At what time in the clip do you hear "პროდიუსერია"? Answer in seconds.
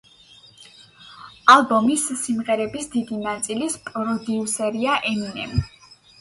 3.91-4.97